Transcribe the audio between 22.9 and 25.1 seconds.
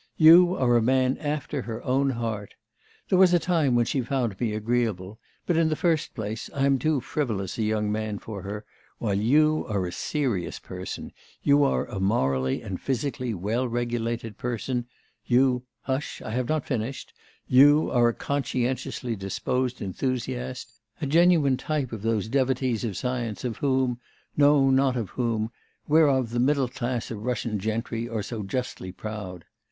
science, of whom no not